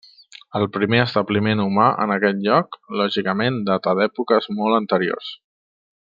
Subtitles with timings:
[0.59, 5.29] El primer establiment humà en aquest lloc, lògicament, data d'èpoques molt anteriors.